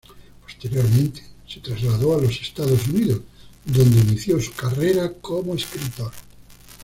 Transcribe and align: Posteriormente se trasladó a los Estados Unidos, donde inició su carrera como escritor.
Posteriormente 0.41 1.21
se 1.47 1.59
trasladó 1.59 2.17
a 2.17 2.21
los 2.23 2.41
Estados 2.41 2.87
Unidos, 2.87 3.21
donde 3.65 3.99
inició 3.99 4.41
su 4.41 4.51
carrera 4.51 5.13
como 5.21 5.53
escritor. 5.53 6.11